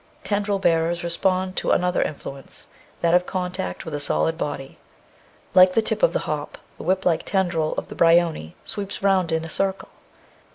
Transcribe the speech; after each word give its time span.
Tendril 0.23 0.57
bearers 0.57 1.03
respond 1.03 1.55
to 1.57 1.69
another 1.69 2.01
influence, 2.01 2.65
that 3.01 3.13
of 3.13 3.27
contact 3.27 3.85
with 3.85 3.93
a 3.93 3.99
solid 3.99 4.35
body. 4.35 4.79
Like 5.53 5.73
the 5.75 5.81
tip 5.83 6.01
of 6.01 6.11
the 6.11 6.21
hop, 6.25 6.57
the 6.77 6.83
whip 6.83 7.05
like 7.05 7.21
tendril 7.23 7.75
of 7.77 7.87
the 7.87 7.93
bryony 7.93 8.55
sweeps 8.65 9.03
round 9.03 9.31
in 9.31 9.45
a 9.45 9.47
circle. 9.49 9.89